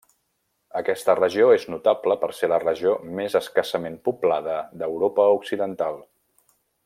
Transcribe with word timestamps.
Aquesta 0.79 1.13
regió 1.19 1.49
és 1.57 1.65
notable 1.73 2.17
per 2.23 2.29
ser 2.37 2.49
la 2.53 2.59
regió 2.63 2.95
més 3.21 3.37
escassament 3.43 4.01
poblada 4.09 4.59
d'Europa 4.81 5.29
Occidental. 5.41 6.03